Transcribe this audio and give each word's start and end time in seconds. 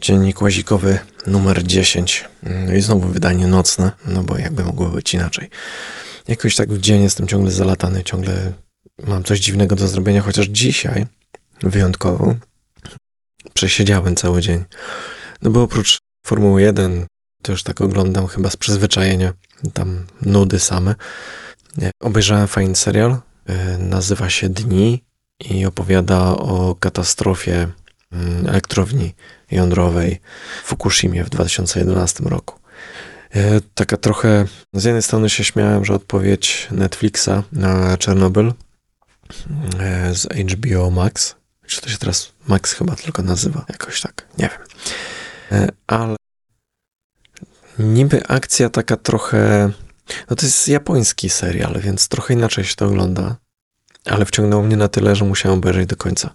Dziennik 0.00 0.42
łazikowy 0.42 0.98
numer 1.26 1.62
10. 1.62 2.24
No 2.42 2.74
i 2.74 2.80
znowu 2.80 3.08
wydanie 3.08 3.46
nocne, 3.46 3.92
no 4.06 4.22
bo 4.22 4.38
jakby 4.38 4.64
mogło 4.64 4.88
być 4.88 5.14
inaczej. 5.14 5.50
Jakoś 6.28 6.56
tak 6.56 6.72
w 6.72 6.80
dzień 6.80 7.02
jestem 7.02 7.28
ciągle 7.28 7.50
zalatany, 7.50 8.04
ciągle 8.04 8.52
mam 9.06 9.24
coś 9.24 9.40
dziwnego 9.40 9.76
do 9.76 9.88
zrobienia, 9.88 10.22
chociaż 10.22 10.46
dzisiaj 10.46 11.06
wyjątkowo 11.62 12.34
przesiedziałem 13.54 14.16
cały 14.16 14.40
dzień. 14.40 14.64
No 15.42 15.50
bo 15.50 15.62
oprócz 15.62 15.98
Formuły 16.26 16.62
1 16.62 17.06
to 17.42 17.52
już 17.52 17.62
tak 17.62 17.80
oglądam 17.80 18.26
chyba 18.26 18.50
z 18.50 18.56
przyzwyczajenia, 18.56 19.32
tam 19.72 20.06
nudy 20.22 20.58
same. 20.58 20.94
Obejrzałem 22.00 22.48
fajny 22.48 22.76
serial, 22.76 23.16
e, 23.46 23.78
nazywa 23.78 24.30
się 24.30 24.48
Dni 24.48 25.04
i 25.50 25.66
opowiada 25.66 26.20
o 26.22 26.74
katastrofie 26.80 27.68
elektrowni 28.48 29.14
jądrowej 29.50 30.20
w 30.64 30.66
Fukushimie 30.66 31.24
w 31.24 31.30
2011 31.30 32.24
roku. 32.24 32.58
E, 33.34 33.60
taka 33.74 33.96
trochę, 33.96 34.46
z 34.72 34.84
jednej 34.84 35.02
strony 35.02 35.30
się 35.30 35.44
śmiałem, 35.44 35.84
że 35.84 35.94
odpowiedź 35.94 36.68
Netflixa 36.70 37.30
na 37.52 37.96
Czernobyl 37.96 38.52
e, 39.80 40.14
z 40.14 40.26
HBO 40.26 40.90
Max, 40.90 41.34
czy 41.66 41.80
to 41.80 41.88
się 41.88 41.98
teraz 41.98 42.32
Max 42.48 42.72
chyba 42.72 42.96
tylko 42.96 43.22
nazywa, 43.22 43.64
jakoś 43.68 44.00
tak, 44.00 44.26
nie 44.38 44.48
wiem. 44.48 44.66
Ale 45.86 46.16
niby 47.78 48.26
akcja 48.26 48.70
taka 48.70 48.96
trochę, 48.96 49.70
no 50.30 50.36
to 50.36 50.46
jest 50.46 50.68
japoński 50.68 51.30
serial, 51.30 51.80
więc 51.80 52.08
trochę 52.08 52.34
inaczej 52.34 52.64
się 52.64 52.74
to 52.74 52.86
ogląda, 52.86 53.36
ale 54.04 54.24
wciągnęło 54.24 54.62
mnie 54.62 54.76
na 54.76 54.88
tyle, 54.88 55.16
że 55.16 55.24
musiałem 55.24 55.58
obejrzeć 55.58 55.86
do 55.86 55.96
końca. 55.96 56.34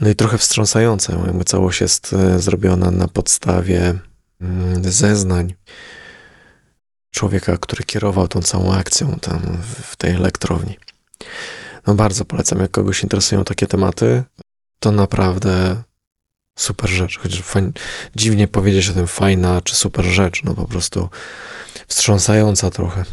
No 0.00 0.08
i 0.08 0.14
trochę 0.14 0.38
wstrząsające, 0.38 1.22
jakby 1.26 1.44
całość 1.44 1.80
jest 1.80 2.12
e, 2.12 2.38
zrobiona 2.38 2.90
na 2.90 3.08
podstawie 3.08 3.94
mm, 4.40 4.92
zeznań 4.92 5.54
człowieka, 7.10 7.58
który 7.58 7.84
kierował 7.84 8.28
tą 8.28 8.42
całą 8.42 8.74
akcją 8.74 9.18
tam 9.20 9.58
w 9.82 9.96
tej 9.96 10.14
elektrowni. 10.14 10.78
No 11.86 11.94
bardzo 11.94 12.24
polecam, 12.24 12.58
jak 12.58 12.70
kogoś 12.70 13.02
interesują 13.02 13.44
takie 13.44 13.66
tematy, 13.66 14.22
to 14.80 14.92
naprawdę 14.92 15.82
super 16.58 16.90
rzecz. 16.90 17.18
Chociaż 17.18 17.42
dziwnie 18.16 18.48
powiedzieć 18.48 18.88
o 18.88 18.92
tym 18.92 19.06
fajna 19.06 19.60
czy 19.60 19.74
super 19.74 20.04
rzecz, 20.04 20.44
no 20.44 20.54
po 20.54 20.64
prostu 20.64 21.08
wstrząsająca 21.86 22.70
trochę. 22.70 23.04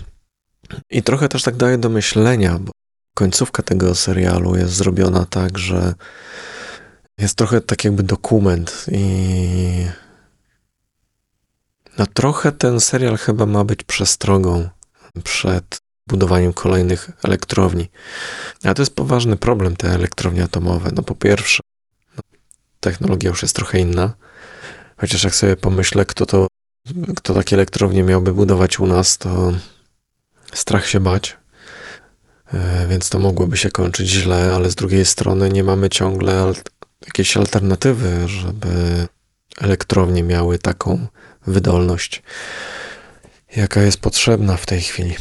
I 0.90 1.04
trochę 1.04 1.30
też 1.30 1.44
tak 1.44 1.56
daje 1.56 1.78
do 1.78 1.90
myślenia, 1.90 2.60
bo 2.60 2.72
końcówka 3.14 3.64
tego 3.64 3.96
serialu 3.96 4.56
jest 4.56 4.74
zrobiona 4.74 5.26
tak, 5.26 5.58
że 5.58 5.94
jest 7.18 7.36
trochę 7.36 7.62
tak 7.62 7.84
jakby 7.84 8.04
dokument 8.04 8.86
i 8.92 9.86
no 11.98 12.06
trochę 12.14 12.52
ten 12.52 12.80
serial 12.80 13.18
chyba 13.18 13.46
ma 13.46 13.64
być 13.64 13.84
przestrogą 13.84 14.70
przed 15.24 15.78
budowaniem 16.08 16.54
kolejnych 16.54 17.10
elektrowni. 17.24 17.90
A 18.64 18.74
to 18.74 18.82
jest 18.82 18.96
poważny 18.96 19.38
problem, 19.38 19.76
te 19.76 19.90
elektrownie 19.90 20.44
atomowe. 20.44 20.90
No 20.96 21.04
po 21.04 21.16
pierwsze, 21.16 21.64
no, 22.18 22.24
technologia 22.80 23.30
już 23.30 23.42
jest 23.42 23.56
trochę 23.56 23.80
inna, 23.80 24.14
chociaż 24.98 25.24
jak 25.24 25.36
sobie 25.36 25.56
pomyślę, 25.56 26.06
kto 26.06 26.26
to, 26.26 26.48
kto 27.16 27.34
takie 27.34 27.56
elektrownie 27.56 28.04
miałby 28.04 28.34
budować 28.34 28.80
u 28.80 28.88
nas, 28.88 29.18
to 29.18 29.54
strach 30.54 30.88
się 30.88 31.00
bać. 31.00 31.38
E, 32.54 32.88
więc 32.88 33.10
to 33.10 33.20
mogłoby 33.20 33.58
się 33.58 33.72
kończyć 33.72 34.10
źle, 34.10 34.52
ale 34.56 34.72
z 34.72 34.76
drugiej 34.76 35.06
strony 35.06 35.50
nie 35.50 35.64
mamy 35.64 35.90
ciągle 35.90 36.54
jakieś 37.06 37.38
alternatywy, 37.38 38.28
żeby 38.28 39.08
elektrownie 39.58 40.24
miały 40.24 40.60
taką 40.60 41.08
wydolność, 41.48 42.24
jaka 43.56 43.82
jest 43.82 43.98
potrzebna 43.98 44.58
w 44.58 44.66
tej 44.66 44.82
chwili. 44.82 45.16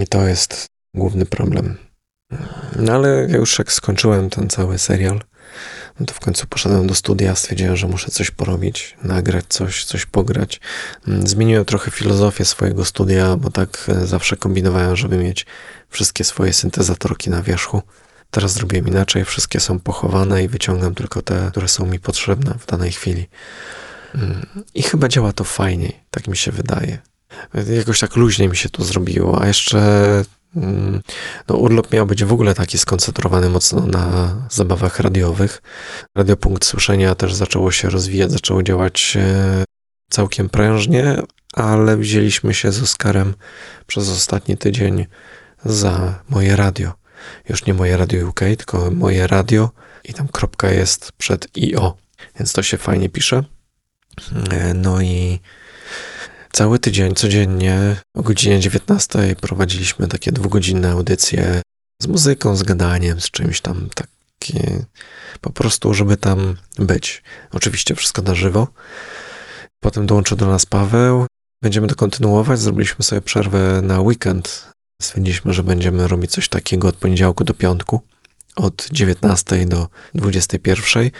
I 0.00 0.06
to 0.06 0.26
jest 0.26 0.66
główny 0.94 1.26
problem. 1.26 1.76
No 2.76 2.92
ale 2.92 3.26
ja 3.30 3.36
już 3.36 3.58
jak 3.58 3.72
skończyłem 3.72 4.30
ten 4.30 4.48
cały 4.48 4.78
serial, 4.78 5.20
no 6.00 6.06
to 6.06 6.14
w 6.14 6.20
końcu 6.20 6.46
poszedłem 6.46 6.86
do 6.86 6.94
studia, 6.94 7.34
stwierdziłem, 7.34 7.76
że 7.76 7.88
muszę 7.88 8.10
coś 8.10 8.30
porobić, 8.30 8.96
nagrać 9.02 9.44
coś, 9.48 9.84
coś 9.84 10.06
pograć. 10.06 10.60
Zmieniłem 11.24 11.64
trochę 11.64 11.90
filozofię 11.90 12.44
swojego 12.44 12.84
studia, 12.84 13.36
bo 13.36 13.50
tak 13.50 13.90
zawsze 14.04 14.36
kombinowałem, 14.36 14.96
żeby 14.96 15.18
mieć 15.18 15.46
wszystkie 15.88 16.24
swoje 16.24 16.52
syntezatorki 16.52 17.30
na 17.30 17.42
wierzchu. 17.42 17.82
Teraz 18.30 18.52
zrobiłem 18.52 18.88
inaczej, 18.88 19.24
wszystkie 19.24 19.60
są 19.60 19.80
pochowane 19.80 20.44
i 20.44 20.48
wyciągam 20.48 20.94
tylko 20.94 21.22
te, 21.22 21.48
które 21.50 21.68
są 21.68 21.86
mi 21.86 22.00
potrzebne 22.00 22.54
w 22.58 22.66
danej 22.66 22.92
chwili. 22.92 23.26
I 24.74 24.82
chyba 24.82 25.08
działa 25.08 25.32
to 25.32 25.44
fajniej, 25.44 26.00
tak 26.10 26.28
mi 26.28 26.36
się 26.36 26.52
wydaje. 26.52 26.98
Jakoś 27.76 28.00
tak 28.00 28.16
luźniej 28.16 28.48
mi 28.48 28.56
się 28.56 28.68
to 28.68 28.84
zrobiło, 28.84 29.42
a 29.42 29.46
jeszcze 29.46 29.78
mm, 30.56 31.00
no, 31.48 31.56
urlop 31.56 31.92
miał 31.92 32.06
być 32.06 32.24
w 32.24 32.32
ogóle 32.32 32.54
taki 32.54 32.78
skoncentrowany 32.78 33.48
mocno 33.48 33.86
na 33.86 34.34
zabawach 34.50 35.00
radiowych. 35.00 35.62
Radiopunkt 36.14 36.64
słyszenia 36.64 37.14
też 37.14 37.34
zaczęło 37.34 37.70
się 37.70 37.90
rozwijać, 37.90 38.32
zaczęło 38.32 38.62
działać 38.62 39.16
e, 39.20 39.64
całkiem 40.10 40.48
prężnie, 40.48 41.22
ale 41.52 41.96
wzięliśmy 41.96 42.54
się 42.54 42.72
z 42.72 42.82
Oskarem 42.82 43.34
przez 43.86 44.10
ostatni 44.10 44.56
tydzień 44.56 45.06
za 45.64 46.22
moje 46.28 46.56
radio. 46.56 47.03
Już 47.48 47.66
nie 47.66 47.74
moje 47.74 47.96
radio 47.96 48.28
UK, 48.28 48.40
tylko 48.40 48.90
moje 48.90 49.26
radio 49.26 49.70
i 50.04 50.14
tam 50.14 50.28
kropka 50.28 50.70
jest 50.70 51.12
przed 51.12 51.48
IO, 51.58 51.96
więc 52.38 52.52
to 52.52 52.62
się 52.62 52.76
fajnie 52.78 53.08
pisze. 53.08 53.44
E, 54.50 54.74
no 54.74 55.00
i 55.00 55.40
cały 56.52 56.78
tydzień, 56.78 57.14
codziennie 57.14 57.96
o 58.14 58.22
godzinie 58.22 58.60
19 58.60 59.36
prowadziliśmy 59.40 60.08
takie 60.08 60.32
dwugodzinne 60.32 60.90
audycje 60.90 61.62
z 62.02 62.06
muzyką, 62.06 62.56
z 62.56 62.62
gadaniem, 62.62 63.20
z 63.20 63.30
czymś 63.30 63.60
tam 63.60 63.88
takie, 63.94 64.84
po 65.40 65.50
prostu, 65.50 65.94
żeby 65.94 66.16
tam 66.16 66.56
być. 66.78 67.22
Oczywiście 67.52 67.94
wszystko 67.94 68.22
na 68.22 68.34
żywo. 68.34 68.68
Potem 69.80 70.06
dołączył 70.06 70.36
do 70.36 70.46
nas 70.46 70.66
Paweł. 70.66 71.26
Będziemy 71.62 71.86
to 71.86 71.94
kontynuować. 71.94 72.60
Zrobiliśmy 72.60 73.04
sobie 73.04 73.22
przerwę 73.22 73.80
na 73.82 74.00
weekend. 74.00 74.73
Stwierdziliśmy, 75.04 75.52
że 75.52 75.62
będziemy 75.62 76.08
robić 76.08 76.30
coś 76.30 76.48
takiego 76.48 76.88
od 76.88 76.96
poniedziałku 76.96 77.44
do 77.44 77.54
piątku, 77.54 78.00
od 78.56 78.88
19 78.90 79.66
do 79.66 79.88
21 80.14 81.10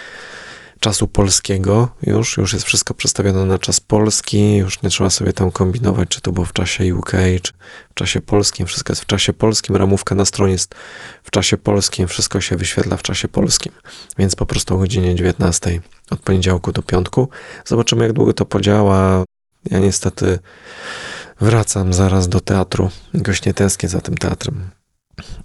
czasu 0.81 1.09
polskiego 1.09 1.89
już, 2.03 2.37
już 2.37 2.53
jest 2.53 2.65
wszystko 2.65 2.95
przestawione 2.95 3.45
na 3.45 3.59
czas 3.59 3.81
polski, 3.81 4.57
już 4.57 4.83
nie 4.83 4.91
trzeba 4.91 5.11
sobie 5.11 5.33
tam 5.33 5.51
kombinować, 5.51 6.09
czy 6.09 6.21
to 6.21 6.33
było 6.33 6.47
w 6.47 6.53
czasie 6.53 6.95
UK, 6.95 7.13
czy 7.43 7.53
w 7.91 7.95
czasie 7.95 8.21
polskim, 8.21 8.67
wszystko 8.67 8.93
jest 8.93 9.03
w 9.03 9.07
czasie 9.07 9.33
polskim, 9.33 9.77
ramówka 9.77 10.15
na 10.15 10.25
stronie 10.25 10.53
jest 10.53 10.75
w 11.23 11.31
czasie 11.31 11.57
polskim, 11.57 12.09
wszystko 12.09 12.41
się 12.41 12.57
wyświetla 12.57 12.97
w 12.97 13.03
czasie 13.03 13.29
polskim, 13.29 13.73
więc 14.19 14.37
po 14.37 14.47
prostu 14.47 14.75
o 14.75 14.79
godzinie 14.79 15.15
19 15.15 15.81
od 16.11 16.21
poniedziałku 16.21 16.73
do 16.73 16.83
piątku. 16.83 17.29
Zobaczymy, 17.65 18.05
jak 18.05 18.13
długo 18.13 18.33
to 18.33 18.45
podziała. 18.45 19.25
Ja 19.71 19.79
niestety 19.79 20.39
wracam 21.41 21.93
zaraz 21.93 22.29
do 22.29 22.41
teatru, 22.41 22.91
jakoś 23.15 23.45
nie 23.45 23.55
tęsknię 23.55 23.89
za 23.89 24.01
tym 24.01 24.17
teatrem. 24.17 24.71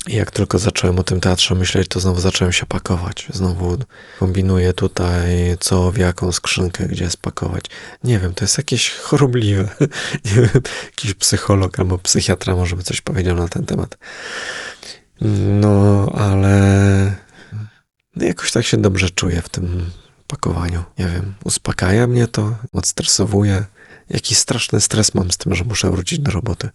I 0.07 0.15
jak 0.15 0.31
tylko 0.31 0.59
zacząłem 0.59 0.99
o 0.99 1.03
tym 1.03 1.19
teatrze 1.19 1.55
myśleć, 1.55 1.87
to 1.87 1.99
znowu 1.99 2.21
zacząłem 2.21 2.53
się 2.53 2.65
pakować. 2.65 3.27
Znowu 3.33 3.77
kombinuję 4.19 4.73
tutaj, 4.73 5.57
co 5.59 5.91
w 5.91 5.97
jaką 5.97 6.31
skrzynkę, 6.31 6.85
gdzie 6.85 7.09
spakować. 7.09 7.65
Nie 8.03 8.19
wiem, 8.19 8.33
to 8.33 8.43
jest 8.43 8.57
jakieś 8.57 8.91
chorobliwe. 8.91 9.69
Nie 10.25 10.31
wiem, 10.31 10.61
jakiś 10.85 11.13
psycholog 11.13 11.79
albo 11.79 11.97
psychiatra 11.97 12.55
może 12.55 12.75
by 12.75 12.83
coś 12.83 13.01
powiedział 13.01 13.35
na 13.35 13.47
ten 13.47 13.65
temat. 13.65 13.97
No, 15.61 16.11
ale 16.15 17.15
no, 18.15 18.25
jakoś 18.25 18.51
tak 18.51 18.65
się 18.65 18.77
dobrze 18.77 19.09
czuję 19.09 19.41
w 19.41 19.49
tym 19.49 19.85
pakowaniu. 20.27 20.83
Nie 20.99 21.05
wiem, 21.05 21.33
uspokaja 21.43 22.07
mnie 22.07 22.27
to, 22.27 22.55
odstresowuje. 22.73 23.65
Jakiś 24.09 24.37
straszny 24.37 24.81
stres 24.81 25.15
mam 25.15 25.31
z 25.31 25.37
tym, 25.37 25.55
że 25.55 25.63
muszę 25.63 25.91
wrócić 25.91 26.19
do 26.19 26.31
roboty. 26.31 26.69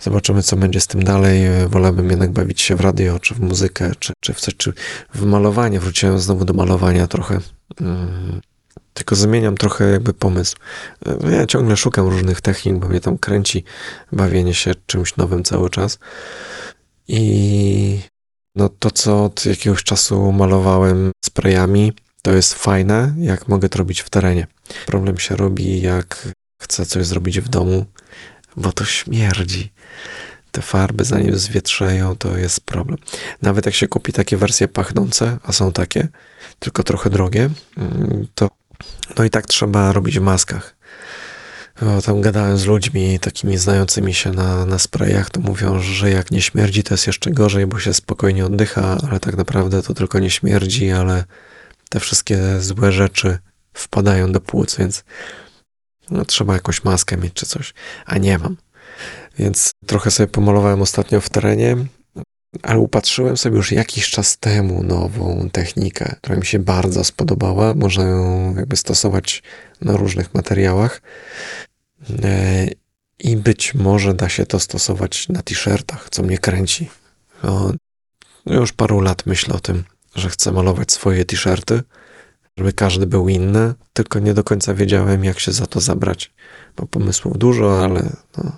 Zobaczymy, 0.00 0.42
co 0.42 0.56
będzie 0.56 0.80
z 0.80 0.86
tym 0.86 1.04
dalej. 1.04 1.42
Wolałbym 1.68 2.10
jednak 2.10 2.30
bawić 2.32 2.60
się 2.60 2.76
w 2.76 2.80
radio, 2.80 3.18
czy 3.18 3.34
w 3.34 3.40
muzykę, 3.40 3.92
czy, 3.98 4.12
czy 4.20 4.34
w 4.34 4.40
coś, 4.40 4.56
czy 4.56 4.72
w 5.14 5.24
malowanie. 5.24 5.80
Wróciłem 5.80 6.18
znowu 6.18 6.44
do 6.44 6.52
malowania 6.54 7.06
trochę. 7.06 7.40
Mm, 7.80 8.40
tylko 8.94 9.16
zmieniam 9.16 9.56
trochę 9.56 9.90
jakby 9.90 10.14
pomysł. 10.14 10.56
Ja 11.30 11.46
ciągle 11.46 11.76
szukam 11.76 12.08
różnych 12.08 12.40
technik, 12.40 12.76
bo 12.76 12.88
mnie 12.88 13.00
tam 13.00 13.18
kręci 13.18 13.64
bawienie 14.12 14.54
się 14.54 14.74
czymś 14.86 15.16
nowym 15.16 15.44
cały 15.44 15.70
czas. 15.70 15.98
I 17.08 18.00
no 18.54 18.68
to, 18.68 18.90
co 18.90 19.24
od 19.24 19.46
jakiegoś 19.46 19.84
czasu 19.84 20.32
malowałem 20.32 21.10
sprayami, 21.24 21.92
to 22.22 22.32
jest 22.32 22.54
fajne, 22.54 23.14
jak 23.18 23.48
mogę 23.48 23.68
to 23.68 23.78
robić 23.78 24.00
w 24.00 24.10
terenie. 24.10 24.46
Problem 24.86 25.18
się 25.18 25.36
robi, 25.36 25.80
jak 25.80 26.28
chcę 26.62 26.86
coś 26.86 27.06
zrobić 27.06 27.40
w 27.40 27.48
domu, 27.48 27.86
bo 28.56 28.72
to 28.72 28.84
śmierdzi. 28.84 29.72
Te 30.50 30.62
farby, 30.62 31.04
zanim 31.04 31.38
zwietrzeją, 31.38 32.16
to 32.16 32.38
jest 32.38 32.60
problem. 32.60 32.98
Nawet 33.42 33.66
jak 33.66 33.74
się 33.74 33.88
kupi 33.88 34.12
takie 34.12 34.36
wersje 34.36 34.68
pachnące, 34.68 35.38
a 35.42 35.52
są 35.52 35.72
takie, 35.72 36.08
tylko 36.58 36.82
trochę 36.82 37.10
drogie, 37.10 37.50
mm, 37.76 38.26
to 38.34 38.48
No 39.18 39.24
i 39.24 39.30
tak 39.30 39.46
trzeba 39.46 39.92
robić 39.92 40.18
w 40.18 40.22
maskach. 40.22 40.76
Tam 42.04 42.20
gadałem 42.20 42.58
z 42.58 42.66
ludźmi 42.66 43.18
takimi 43.20 43.58
znającymi 43.58 44.14
się 44.14 44.32
na, 44.32 44.66
na 44.66 44.78
sprayach, 44.78 45.30
to 45.30 45.40
mówią, 45.40 45.80
że 45.80 46.10
jak 46.10 46.30
nie 46.30 46.42
śmierdzi, 46.42 46.82
to 46.82 46.94
jest 46.94 47.06
jeszcze 47.06 47.30
gorzej, 47.30 47.66
bo 47.66 47.78
się 47.78 47.94
spokojnie 47.94 48.46
oddycha, 48.46 48.98
ale 49.10 49.20
tak 49.20 49.36
naprawdę 49.36 49.82
to 49.82 49.94
tylko 49.94 50.18
nie 50.18 50.30
śmierdzi, 50.30 50.90
ale 50.90 51.24
te 51.88 52.00
wszystkie 52.00 52.60
złe 52.60 52.92
rzeczy 52.92 53.38
wpadają 53.74 54.32
do 54.32 54.40
płuc, 54.40 54.76
więc 54.76 55.04
no, 56.10 56.24
trzeba 56.24 56.54
jakąś 56.54 56.84
maskę 56.84 57.16
mieć 57.16 57.32
czy 57.34 57.46
coś, 57.46 57.74
a 58.06 58.18
nie 58.18 58.38
mam. 58.38 58.56
Więc 59.38 59.70
trochę 59.86 60.10
sobie 60.10 60.26
pomalowałem 60.26 60.82
ostatnio 60.82 61.20
w 61.20 61.28
terenie, 61.28 61.76
ale 62.62 62.78
upatrzyłem 62.78 63.36
sobie 63.36 63.56
już 63.56 63.72
jakiś 63.72 64.10
czas 64.10 64.38
temu 64.38 64.82
nową 64.82 65.48
technikę, 65.52 66.16
która 66.18 66.36
mi 66.36 66.46
się 66.46 66.58
bardzo 66.58 67.04
spodobała. 67.04 67.74
Można 67.74 68.04
ją 68.04 68.54
jakby 68.56 68.76
stosować 68.76 69.42
na 69.80 69.96
różnych 69.96 70.34
materiałach. 70.34 71.02
E, 72.22 72.66
I 73.18 73.36
być 73.36 73.74
może 73.74 74.14
da 74.14 74.28
się 74.28 74.46
to 74.46 74.60
stosować 74.60 75.28
na 75.28 75.42
t-shirtach, 75.42 76.08
co 76.10 76.22
mnie 76.22 76.38
kręci. 76.38 76.90
No, 77.42 77.72
już 78.46 78.72
paru 78.72 79.00
lat 79.00 79.26
myślę 79.26 79.54
o 79.54 79.60
tym, 79.60 79.84
że 80.14 80.28
chcę 80.28 80.52
malować 80.52 80.92
swoje 80.92 81.24
t-shirty, 81.24 81.82
żeby 82.58 82.72
każdy 82.72 83.06
był 83.06 83.28
inny, 83.28 83.74
tylko 83.92 84.18
nie 84.18 84.34
do 84.34 84.44
końca 84.44 84.74
wiedziałem, 84.74 85.24
jak 85.24 85.40
się 85.40 85.52
za 85.52 85.66
to 85.66 85.80
zabrać. 85.80 86.34
Bo 86.76 86.86
pomysłów 86.86 87.38
dużo, 87.38 87.84
ale 87.84 88.16
no, 88.38 88.52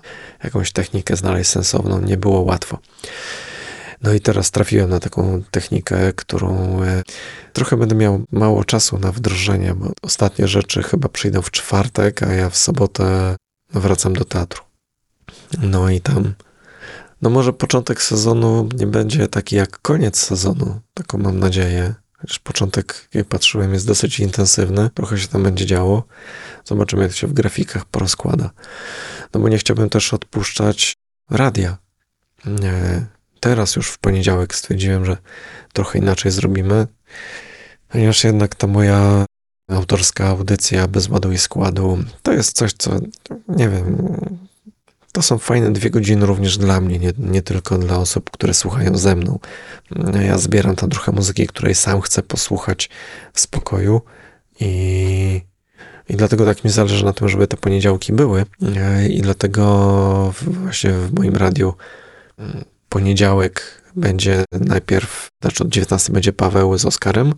jakąś 0.45 0.73
technikę 0.73 1.17
znaleźć 1.17 1.51
sensowną 1.51 2.01
nie 2.01 2.17
było 2.17 2.41
łatwo. 2.41 2.79
No 4.03 4.13
i 4.13 4.21
teraz 4.21 4.51
trafiłem 4.51 4.91
na 4.91 5.01
taką 5.01 5.43
technikę, 5.51 6.13
którą 6.13 6.83
e, 6.83 7.03
trochę 7.53 7.77
będę 7.77 7.95
miał 7.95 8.25
mało 8.33 8.65
czasu 8.65 8.99
na 8.99 9.13
wdrożenie, 9.13 9.75
bo 9.75 9.93
ostatnie 10.03 10.49
rzeczy 10.49 10.83
chyba 10.83 11.09
przyjdą 11.09 11.43
w 11.43 11.51
czwartek, 11.51 12.23
a 12.23 12.33
ja 12.33 12.51
w 12.51 12.57
sobotę 12.57 13.37
wracam 13.71 14.13
do 14.13 14.25
teatru. 14.25 14.63
No 15.63 15.91
i 15.91 16.01
tam, 16.01 16.35
no 17.23 17.31
może 17.31 17.53
początek 17.53 18.03
sezonu 18.03 18.69
nie 18.75 18.87
będzie 18.87 19.29
taki 19.29 19.57
jak 19.57 19.79
koniec 19.79 20.19
sezonu, 20.19 20.81
taką 20.95 21.19
mam 21.19 21.39
nadzieję. 21.39 21.95
Chociaż 22.25 22.39
początek, 22.39 23.09
jak 23.15 23.27
patrzyłem, 23.27 23.73
jest 23.73 23.87
dosyć 23.87 24.21
intensywny, 24.21 24.91
trochę 24.95 25.19
się 25.19 25.29
tam 25.29 25.43
będzie 25.43 25.67
działo. 25.67 26.05
Zobaczymy, 26.65 27.03
jak 27.03 27.13
to 27.13 27.19
się 27.19 27.27
w 27.27 27.33
grafikach 27.33 27.85
porozkłada. 27.85 28.51
No 29.35 29.41
bo 29.41 29.49
nie 29.49 29.59
chciałbym 29.59 29.91
też 29.91 30.15
odpuszczać 30.15 30.97
radia. 31.31 31.77
Nie, 32.47 33.07
teraz 33.41 33.77
już 33.77 33.89
w 33.89 33.99
poniedziałek 33.99 34.55
stwierdziłem, 34.55 35.05
że 35.05 35.17
trochę 35.73 35.99
inaczej 35.99 36.33
zrobimy, 36.33 36.87
ponieważ 37.89 38.25
jednak 38.25 38.55
ta 38.55 38.67
moja 38.67 39.25
autorska 39.69 40.27
audycja 40.27 40.89
bez 40.89 41.09
ładu 41.09 41.33
i 41.33 41.39
składu 41.39 41.99
to 42.23 42.33
jest 42.33 42.57
coś, 42.57 42.73
co 42.73 42.91
nie 43.49 43.69
wiem. 43.69 43.97
To 45.15 45.23
są 45.23 45.39
fajne 45.39 45.73
dwie 45.73 45.91
godziny 45.91 46.27
również 46.27 46.59
dla 46.59 46.81
mnie, 46.81 46.99
nie, 46.99 47.13
nie 47.19 47.43
tylko 47.43 47.79
dla 47.79 47.99
osób, 47.99 48.31
które 48.31 48.55
słuchają 48.55 48.99
ze 48.99 49.17
mną. 49.17 49.39
Ja 50.27 50.39
zbieram 50.39 50.77
tam 50.77 50.91
trochę 50.91 51.13
muzyki, 51.13 51.47
której 51.47 51.75
sam 51.75 52.01
chcę 52.01 52.23
posłuchać 52.23 52.91
w 53.33 53.41
spokoju 53.41 54.01
i 54.61 55.41
i 56.09 56.17
dlatego 56.17 56.45
tak 56.45 56.65
mi 56.65 56.71
zależy 56.71 57.05
na 57.05 57.13
tym, 57.13 57.29
żeby 57.29 57.47
te 57.47 57.57
poniedziałki 57.57 58.13
były. 58.13 58.45
I 59.11 59.23
dlatego 59.23 60.35
właśnie 60.43 60.91
w 60.91 61.15
moim 61.15 61.37
radiu 61.37 61.75
poniedziałek 62.89 63.83
będzie 63.97 64.45
najpierw, 64.53 65.29
znaczy 65.43 65.65
od 65.65 65.69
19 65.69 66.13
będzie 66.13 66.33
Paweł 66.33 66.79
z 66.79 66.85
Oskarem. 66.85 67.35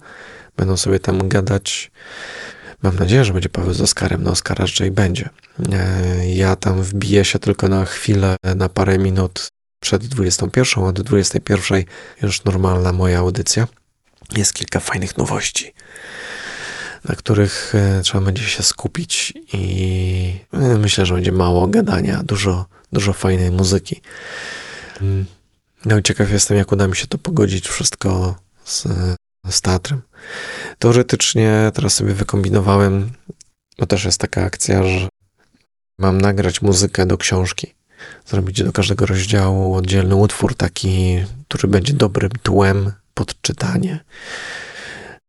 Będą 0.57 0.77
sobie 0.77 1.01
tam 1.01 1.29
gadać. 1.29 1.91
Mam 2.83 2.97
nadzieję, 2.97 3.25
że 3.25 3.33
będzie 3.33 3.49
Paweł 3.49 3.75
z 3.75 3.81
Oskarem. 3.81 4.23
No, 4.23 4.31
Oskara 4.31 4.65
raczej 4.65 4.91
będzie. 4.91 5.29
E, 5.73 6.29
ja 6.35 6.57
tam 6.57 6.83
wbiję 6.83 7.25
się 7.25 7.39
tylko 7.39 7.69
na 7.69 7.85
chwilę, 7.85 8.37
na 8.57 8.69
parę 8.69 8.99
minut 8.99 9.49
przed 9.81 10.07
21, 10.07 10.85
a 10.85 10.93
do 10.93 11.03
21 11.03 11.85
już 12.23 12.45
normalna 12.45 12.93
moja 12.93 13.19
audycja. 13.19 13.69
Jest 14.37 14.55
kilka 14.55 14.81
fajnych 14.81 15.17
nowości, 15.17 15.75
na 17.05 17.15
których 17.15 17.75
e, 17.75 18.03
trzeba 18.03 18.25
będzie 18.25 18.43
się 18.43 18.63
skupić 18.63 19.33
i 19.53 20.41
e, 20.53 20.59
myślę, 20.79 21.07
że 21.07 21.15
będzie 21.15 21.33
mało 21.33 21.67
gadania, 21.67 22.23
dużo, 22.23 22.67
dużo 22.93 23.13
fajnej 23.13 23.51
muzyki. 23.51 24.01
Mm. 25.01 25.25
No 25.85 25.99
i 25.99 26.03
ciekaw 26.03 26.31
jestem, 26.31 26.57
jak 26.57 26.73
uda 26.73 26.89
mi 26.89 26.97
się 26.97 27.07
to 27.07 27.19
pogodzić 27.19 27.69
wszystko 27.69 28.37
z, 28.65 28.87
z 29.51 29.61
teatrem. 29.61 30.03
Teoretycznie 30.79 31.71
teraz 31.75 31.95
sobie 31.95 32.15
wykombinowałem, 32.15 33.11
bo 33.79 33.87
też 33.87 34.05
jest 34.05 34.21
taka 34.21 34.43
akcja, 34.43 34.85
że 34.85 35.09
mam 35.99 36.21
nagrać 36.21 36.63
muzykę 36.63 37.07
do 37.07 37.19
książki. 37.19 37.75
Zrobić 38.27 38.63
do 38.63 38.73
każdego 38.73 39.07
rozdziału 39.07 39.75
oddzielny 39.75 40.15
utwór, 40.15 40.55
taki, 40.55 41.25
który 41.49 41.69
będzie 41.69 41.93
dobrym 41.93 42.31
tłem 42.43 42.93
pod 43.15 43.41
czytanie. 43.41 44.05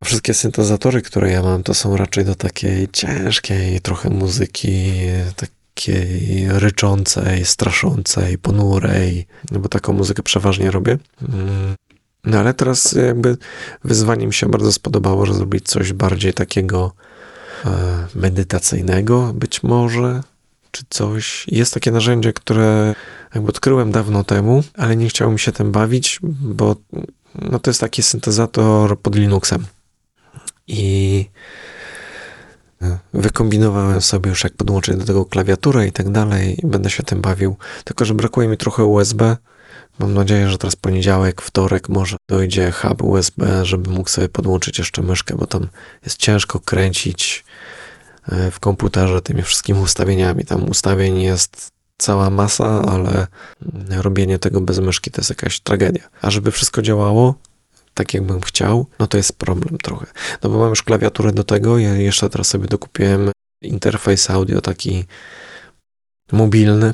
Wszystkie 0.03 0.33
syntezatory, 0.33 1.01
które 1.01 1.31
ja 1.31 1.43
mam, 1.43 1.63
to 1.63 1.73
są 1.73 1.97
raczej 1.97 2.25
do 2.25 2.35
takiej 2.35 2.87
ciężkiej 2.93 3.81
trochę 3.81 4.09
muzyki, 4.09 4.91
tak 5.35 5.49
takiej 5.77 6.47
ryczącej, 6.49 7.45
straszącej, 7.45 8.37
ponurej, 8.37 9.27
bo 9.51 9.69
taką 9.69 9.93
muzykę 9.93 10.23
przeważnie 10.23 10.71
robię. 10.71 10.97
No 12.27 12.39
ale 12.39 12.53
teraz 12.53 12.91
jakby 12.91 13.37
wyzwanie 13.83 14.27
mi 14.27 14.33
się 14.33 14.49
bardzo 14.49 14.71
spodobało, 14.71 15.25
że 15.25 15.33
zrobić 15.33 15.67
coś 15.67 15.93
bardziej 15.93 16.33
takiego 16.33 16.91
e, 17.65 17.69
medytacyjnego 18.15 19.33
być 19.33 19.63
może, 19.63 20.23
czy 20.71 20.83
coś. 20.89 21.45
Jest 21.47 21.73
takie 21.73 21.91
narzędzie, 21.91 22.33
które 22.33 22.95
jakby 23.35 23.49
odkryłem 23.49 23.91
dawno 23.91 24.23
temu, 24.23 24.63
ale 24.77 24.95
nie 24.95 25.09
chciało 25.09 25.31
mi 25.31 25.39
się 25.39 25.51
tym 25.51 25.71
bawić, 25.71 26.19
bo 26.41 26.75
no 27.41 27.59
to 27.59 27.69
jest 27.69 27.79
taki 27.79 28.03
syntezator 28.03 28.99
pod 28.99 29.15
Linuxem. 29.15 29.65
I 30.67 31.25
Wykombinowałem 33.13 34.01
sobie 34.01 34.29
już, 34.29 34.43
jak 34.43 34.53
podłączyć 34.53 34.95
do 34.95 35.05
tego 35.05 35.25
klawiaturę 35.25 35.87
i 35.87 35.91
tak 35.91 36.09
dalej, 36.09 36.59
i 36.63 36.67
będę 36.67 36.89
się 36.89 37.03
tym 37.03 37.21
bawił. 37.21 37.55
Tylko, 37.83 38.05
że 38.05 38.13
brakuje 38.13 38.47
mi 38.47 38.57
trochę 38.57 38.85
USB. 38.85 39.37
Mam 39.99 40.13
nadzieję, 40.13 40.49
że 40.49 40.57
teraz 40.57 40.75
poniedziałek, 40.75 41.41
wtorek 41.41 41.89
może 41.89 42.17
dojdzie 42.29 42.71
hub 42.71 43.03
USB, 43.03 43.65
żeby 43.65 43.89
mógł 43.89 44.09
sobie 44.09 44.29
podłączyć 44.29 44.77
jeszcze 44.77 45.01
myszkę, 45.01 45.35
bo 45.35 45.47
tam 45.47 45.67
jest 46.05 46.17
ciężko 46.17 46.59
kręcić 46.59 47.45
e, 48.29 48.51
w 48.51 48.59
komputerze 48.59 49.21
tymi 49.21 49.41
wszystkimi 49.41 49.79
ustawieniami. 49.79 50.45
Tam 50.45 50.69
ustawień 50.69 51.21
jest 51.21 51.71
cała 51.97 52.29
masa, 52.29 52.81
ale 52.81 53.27
robienie 53.89 54.39
tego 54.39 54.61
bez 54.61 54.79
myszki 54.79 55.11
to 55.11 55.21
jest 55.21 55.29
jakaś 55.29 55.59
tragedia. 55.59 56.03
A 56.21 56.31
żeby 56.31 56.51
wszystko 56.51 56.81
działało, 56.81 57.35
tak 57.93 58.13
jakbym 58.13 58.41
chciał, 58.41 58.87
no 58.99 59.07
to 59.07 59.17
jest 59.17 59.37
problem 59.37 59.77
trochę. 59.77 60.05
No 60.43 60.49
bo 60.49 60.57
mam 60.59 60.69
już 60.69 60.83
klawiaturę 60.83 61.31
do 61.31 61.43
tego, 61.43 61.77
ja 61.77 61.95
jeszcze 61.95 62.29
teraz 62.29 62.47
sobie 62.47 62.67
dokupiłem 62.67 63.31
interfejs 63.61 64.29
audio 64.29 64.61
taki 64.61 65.05
mobilny, 66.31 66.93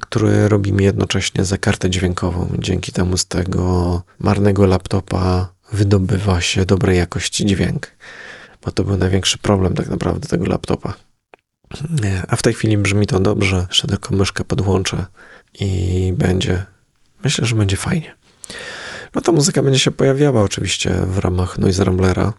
który 0.00 0.48
robi 0.48 0.72
mi 0.72 0.84
jednocześnie 0.84 1.44
za 1.44 1.58
kartę 1.58 1.90
dźwiękową. 1.90 2.52
Dzięki 2.58 2.92
temu 2.92 3.16
z 3.16 3.26
tego 3.26 4.02
marnego 4.18 4.66
laptopa 4.66 5.52
wydobywa 5.72 6.40
się 6.40 6.64
dobrej 6.64 6.98
jakości 6.98 7.46
dźwięk. 7.46 7.90
Bo 8.64 8.70
to 8.70 8.84
był 8.84 8.96
największy 8.96 9.38
problem 9.38 9.74
tak 9.74 9.88
naprawdę 9.88 10.28
tego 10.28 10.46
laptopa. 10.46 10.94
A 12.28 12.36
w 12.36 12.42
tej 12.42 12.54
chwili 12.54 12.78
brzmi 12.78 13.06
to 13.06 13.20
dobrze, 13.20 13.66
jeszcze 13.68 13.88
tylko 13.88 14.14
myszkę 14.14 14.44
podłączę 14.44 15.06
i 15.60 16.12
będzie. 16.16 16.64
Myślę, 17.24 17.46
że 17.46 17.56
będzie 17.56 17.76
fajnie. 17.76 18.14
No 19.14 19.20
ta 19.20 19.32
muzyka 19.32 19.62
będzie 19.62 19.78
się 19.78 19.90
pojawiała 19.90 20.42
oczywiście 20.42 20.90
w 20.90 21.18
ramach 21.18 21.58
Noise 21.58 21.84
Ramblera. 21.84 22.32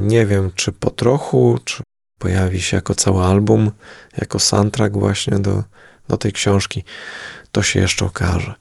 Nie 0.00 0.26
wiem, 0.26 0.50
czy 0.54 0.72
po 0.72 0.90
trochu, 0.90 1.58
czy 1.64 1.82
pojawi 2.18 2.62
się 2.62 2.76
jako 2.76 2.94
cały 2.94 3.24
album, 3.24 3.70
jako 4.18 4.38
soundtrack 4.38 4.96
właśnie 4.96 5.38
do, 5.38 5.62
do 6.08 6.16
tej 6.16 6.32
książki. 6.32 6.84
To 7.52 7.62
się 7.62 7.80
jeszcze 7.80 8.04
okaże. 8.04 8.54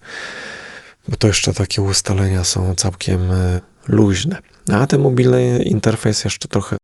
Bo 1.07 1.15
to 1.15 1.27
jeszcze 1.27 1.53
takie 1.53 1.81
ustalenia 1.81 2.43
są 2.43 2.75
całkiem 2.75 3.31
e, 3.31 3.61
luźne. 3.87 4.37
A 4.71 4.87
ten 4.87 5.01
mobilny 5.01 5.63
interfejs 5.63 6.23
jeszcze 6.23 6.47
trochę 6.47 6.77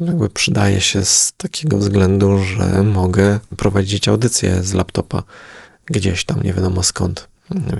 jakby 0.00 0.30
przydaje 0.30 0.80
się 0.80 1.04
z 1.04 1.32
takiego 1.36 1.78
względu, 1.78 2.38
że 2.38 2.82
mogę 2.82 3.40
prowadzić 3.56 4.08
audycję 4.08 4.62
z 4.62 4.74
laptopa 4.74 5.22
gdzieś 5.86 6.24
tam, 6.24 6.42
nie 6.42 6.52
wiadomo 6.52 6.82
skąd. 6.82 7.28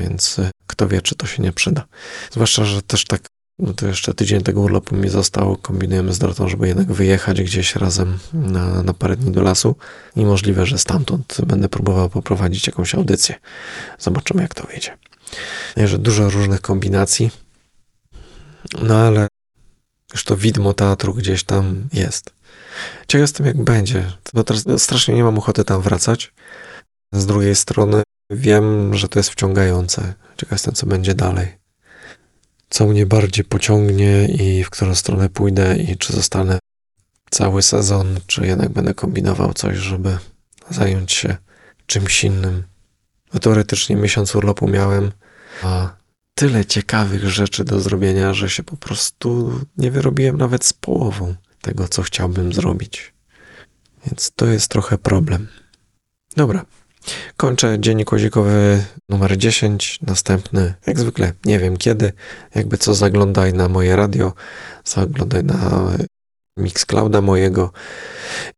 Więc 0.00 0.38
e, 0.38 0.50
kto 0.67 0.88
wie, 0.88 1.03
czy 1.03 1.14
to 1.14 1.26
się 1.26 1.43
nie 1.43 1.53
przyda. 1.53 1.85
Zwłaszcza, 2.31 2.64
że 2.64 2.83
też 2.83 3.05
tak, 3.05 3.26
no 3.58 3.75
to 3.75 3.87
jeszcze 3.87 4.14
tydzień 4.14 4.42
tego 4.42 4.61
urlopu 4.61 4.96
mi 4.96 5.08
został. 5.08 5.56
Kombinujemy 5.56 6.12
z 6.12 6.18
Dorotą, 6.18 6.49
żeby 6.49 6.68
jednak 6.68 6.92
wyjechać 6.92 7.42
gdzieś 7.42 7.76
razem 7.76 8.18
na, 8.32 8.82
na 8.82 8.94
parę 8.94 9.16
dni 9.16 9.32
do 9.32 9.42
lasu. 9.42 9.76
I 10.16 10.25
możliwe, 10.25 10.66
że 10.66 10.78
stamtąd 10.78 11.37
będę 11.46 11.68
próbował 11.68 12.11
poprowadzić 12.11 12.66
jakąś 12.66 12.94
audycję. 12.94 13.34
Zobaczymy, 13.99 14.42
jak 14.42 14.54
to 14.54 14.66
wyjdzie. 14.66 14.99
Że 15.76 15.99
dużo 15.99 16.30
różnych 16.30 16.61
kombinacji. 16.61 17.30
No 18.82 18.96
ale 18.96 19.28
już 20.12 20.25
to 20.25 20.37
widmo 20.37 20.73
teatru 20.73 21.14
gdzieś 21.14 21.44
tam 21.44 21.88
jest. 21.92 22.30
Ciekaw 23.08 23.20
jestem, 23.23 23.46
jak 23.46 23.64
będzie. 23.64 24.12
Bo 24.34 24.44
teraz 24.44 24.82
strasznie 24.82 25.14
nie 25.14 25.25
mam 25.25 25.38
ochoty 25.38 25.64
tam 25.64 25.82
wracać. 25.82 26.32
Z 27.12 27.26
drugiej 27.26 27.54
strony 27.54 28.02
wiem, 28.30 28.94
że 28.94 29.08
to 29.08 29.18
jest 29.18 29.30
wciągające. 29.30 30.14
Ciekaw 30.37 30.52
jestem, 30.52 30.75
co 30.75 30.87
będzie 30.87 31.14
dalej. 31.14 31.63
Co 32.71 32.87
mnie 32.87 33.06
bardziej 33.06 33.44
pociągnie 33.44 34.28
i 34.28 34.64
w 34.64 34.71
którą 34.71 34.94
stronę 34.94 35.28
pójdę 35.28 35.76
i 35.76 35.97
czy 35.97 36.12
zostanę 36.12 36.59
cały 37.30 37.62
sezon, 37.62 38.21
czy 38.26 38.47
jednak 38.47 38.68
będę 38.68 38.94
kombinował 38.94 39.52
coś, 39.52 39.76
żeby 39.76 40.18
zająć 40.71 41.12
się 41.12 41.37
czymś 41.87 42.25
innym. 42.25 42.62
No, 43.35 43.40
teoretycznie 43.40 43.97
miesiąc 43.97 44.35
urlopu 44.35 44.68
miałem, 44.68 45.12
a 45.62 45.97
tyle 46.35 46.64
ciekawych 46.64 47.28
rzeczy 47.28 47.64
do 47.64 47.80
zrobienia, 47.80 48.35
że 48.35 48.50
się 48.50 48.62
po 48.62 48.76
prostu 48.76 49.61
nie 49.76 49.90
wyrobiłem 49.90 50.37
nawet 50.37 50.64
z 50.64 50.73
połową 50.73 51.35
tego, 51.61 51.88
co 51.88 52.02
chciałbym 52.02 52.52
zrobić. 52.52 53.14
Więc 54.06 54.33
to 54.37 54.47
jest 54.47 54.68
trochę 54.68 54.99
problem. 54.99 55.49
Dobra. 56.37 56.64
Kończę 57.37 57.76
dziennik 57.80 58.12
łazikowy 58.12 58.84
numer 59.08 59.38
10, 59.38 59.99
następny, 60.02 60.75
jak 60.87 60.99
zwykle, 60.99 61.32
nie 61.44 61.58
wiem 61.58 61.76
kiedy, 61.76 62.12
jakby 62.54 62.78
co, 62.78 62.94
zaglądaj 62.94 63.54
na 63.54 63.68
moje 63.68 63.96
radio, 63.96 64.32
zaglądaj 64.84 65.44
na 65.44 65.90
Mixclouda 66.56 67.20
mojego. 67.20 67.73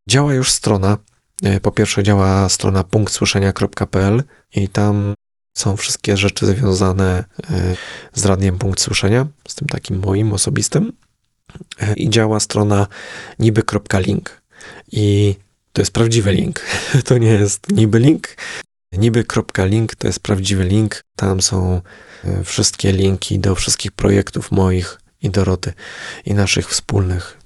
Działa 0.08 0.34
już 0.34 0.52
strona, 0.52 0.98
e, 1.42 1.60
po 1.60 1.72
pierwsze 1.72 2.02
działa 2.02 2.48
strona 2.48 2.84
punktsłyszenia.pl 2.84 4.22
i 4.54 4.68
tam 4.68 5.14
są 5.56 5.76
wszystkie 5.76 6.16
rzeczy 6.16 6.46
związane 6.46 7.24
e, 7.50 7.76
z 8.14 8.24
radiem 8.24 8.58
Punkt 8.58 8.80
Słyszenia, 8.80 9.26
z 9.48 9.54
tym 9.54 9.68
takim 9.68 9.98
moim 9.98 10.32
osobistym. 10.32 10.92
E, 11.80 11.94
I 11.94 12.10
działa 12.10 12.40
strona 12.40 12.86
niby.link. 13.38 14.42
I 14.92 15.36
to 15.76 15.82
jest 15.82 15.92
prawdziwy 15.92 16.32
link. 16.32 16.60
To 17.04 17.18
nie 17.18 17.32
jest 17.32 17.72
niby 17.72 17.98
link. 17.98 18.36
Niby.link 18.92 19.94
to 19.94 20.06
jest 20.06 20.20
prawdziwy 20.20 20.64
link. 20.64 21.02
Tam 21.16 21.42
są 21.42 21.80
e, 22.24 22.44
wszystkie 22.44 22.92
linki 22.92 23.38
do 23.38 23.54
wszystkich 23.54 23.92
projektów 23.92 24.52
moich 24.52 25.00
i 25.22 25.30
Doroty 25.30 25.72
i 26.24 26.34
naszych 26.34 26.68
wspólnych. 26.68 27.38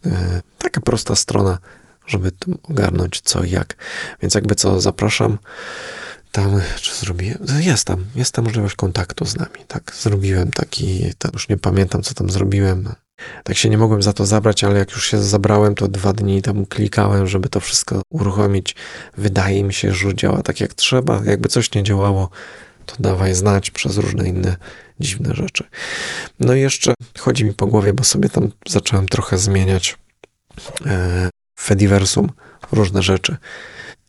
Taka 0.58 0.80
prosta 0.80 1.16
strona, 1.16 1.58
żeby 2.06 2.32
ogarnąć 2.62 3.20
co 3.20 3.44
i 3.44 3.50
jak. 3.50 3.76
Więc 4.22 4.34
jakby 4.34 4.54
co, 4.54 4.80
zapraszam. 4.80 5.38
Tam, 6.32 6.60
czy 6.80 6.94
zrobiłem? 6.94 7.38
Jest 7.58 7.84
tam, 7.84 8.04
jest 8.14 8.32
tam 8.32 8.44
możliwość 8.44 8.76
kontaktu 8.76 9.26
z 9.26 9.36
nami. 9.36 9.64
Tak, 9.68 9.92
zrobiłem 10.00 10.50
taki, 10.50 11.12
już 11.32 11.48
nie 11.48 11.56
pamiętam, 11.56 12.02
co 12.02 12.14
tam 12.14 12.30
zrobiłem. 12.30 12.94
Tak 13.44 13.56
się 13.56 13.70
nie 13.70 13.78
mogłem 13.78 14.02
za 14.02 14.12
to 14.12 14.26
zabrać, 14.26 14.64
ale 14.64 14.78
jak 14.78 14.90
już 14.90 15.10
się 15.10 15.18
zabrałem, 15.18 15.74
to 15.74 15.88
dwa 15.88 16.12
dni 16.12 16.42
temu 16.42 16.66
klikałem, 16.66 17.26
żeby 17.26 17.48
to 17.48 17.60
wszystko 17.60 18.02
uruchomić. 18.10 18.76
Wydaje 19.16 19.64
mi 19.64 19.74
się, 19.74 19.94
że 19.94 20.14
działa 20.14 20.42
tak 20.42 20.60
jak 20.60 20.74
trzeba. 20.74 21.22
Jakby 21.24 21.48
coś 21.48 21.74
nie 21.74 21.82
działało, 21.82 22.30
to 22.86 22.96
dawaj 22.98 23.34
znać 23.34 23.70
przez 23.70 23.96
różne 23.96 24.28
inne 24.28 24.56
dziwne 25.00 25.34
rzeczy. 25.34 25.64
No 26.40 26.54
i 26.54 26.60
jeszcze 26.60 26.94
chodzi 27.18 27.44
mi 27.44 27.54
po 27.54 27.66
głowie, 27.66 27.92
bo 27.92 28.04
sobie 28.04 28.28
tam 28.28 28.50
zacząłem 28.68 29.08
trochę 29.08 29.38
zmieniać 29.38 29.98
e, 30.86 31.30
Fediversum, 31.60 32.32
różne 32.72 33.02
rzeczy 33.02 33.36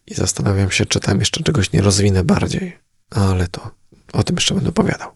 i 0.07 0.13
zastanawiam 0.13 0.71
się, 0.71 0.85
czy 0.85 0.99
tam 0.99 1.19
jeszcze 1.19 1.43
czegoś 1.43 1.71
nie 1.71 1.81
rozwinę 1.81 2.23
bardziej, 2.23 2.77
ale 3.09 3.47
to 3.47 3.71
o 4.13 4.23
tym 4.23 4.35
jeszcze 4.35 4.55
będę 4.55 4.69
opowiadał. 4.69 5.11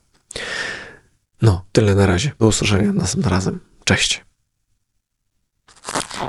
No, 1.42 1.66
tyle 1.72 1.96
na 1.96 2.06
razie. 2.06 2.32
Do 2.40 2.48
usłyszenia 2.48 2.94
następnym 2.94 3.34
razem. 3.34 3.60
Cześć. 3.86 4.25